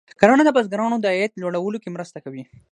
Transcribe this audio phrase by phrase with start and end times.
[0.19, 2.43] کرنه د بزګرانو د عاید لوړولو کې مرسته کوي.